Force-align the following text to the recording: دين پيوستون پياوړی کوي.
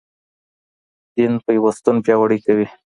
دين 1.15 1.33
پيوستون 1.45 1.95
پياوړی 2.05 2.39
کوي. 2.45 2.67